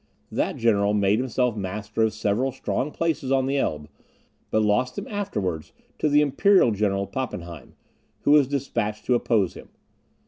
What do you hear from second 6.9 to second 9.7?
Pappenheim, who was despatched to oppose him.